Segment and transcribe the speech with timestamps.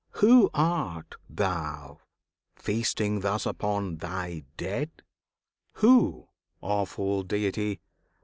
[0.13, 1.99] Who art Thou,
[2.55, 4.89] feasting thus upon Thy dead?
[5.73, 6.27] Who?
[6.59, 7.81] awful Deity!